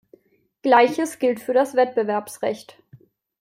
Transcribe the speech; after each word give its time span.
Gleiches 0.63 1.19
gilt 1.19 1.39
für 1.39 1.53
das 1.53 1.75
Wettbewerbsrecht. 1.75 2.81